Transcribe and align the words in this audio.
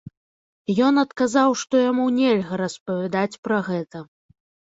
Ён 0.85 0.95
адказаў 1.01 1.49
што 1.63 1.75
яму 1.91 2.05
нельга 2.19 2.53
распавядаць 2.63 3.39
пра 3.49 3.57
гэта. 3.71 3.97